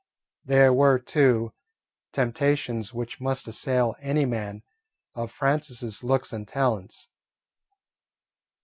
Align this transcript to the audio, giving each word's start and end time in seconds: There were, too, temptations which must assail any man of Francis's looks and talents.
There 0.43 0.73
were, 0.73 0.97
too, 0.97 1.53
temptations 2.11 2.91
which 2.91 3.21
must 3.21 3.47
assail 3.47 3.95
any 4.01 4.25
man 4.25 4.63
of 5.13 5.31
Francis's 5.31 6.03
looks 6.03 6.33
and 6.33 6.47
talents. 6.47 7.07